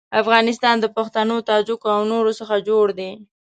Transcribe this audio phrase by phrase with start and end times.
[0.21, 3.11] افغانستان له پښتنو، تاجکو او نورو څخه جوړ دی.